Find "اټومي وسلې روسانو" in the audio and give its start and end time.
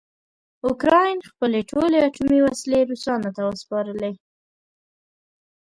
2.07-3.29